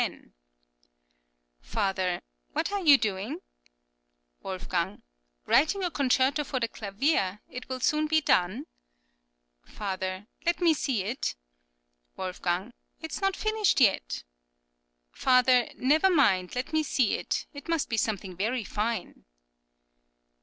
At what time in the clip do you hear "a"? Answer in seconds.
5.83-5.91